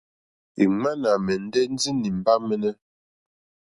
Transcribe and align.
Ìŋmánà 0.63 1.09
à 1.15 1.23
mɛ̀ndɛ́ 1.25 1.63
ndí 1.71 1.89
nìbâ 2.01 2.33
mɛ́ɛ́nɛ́. 2.47 2.73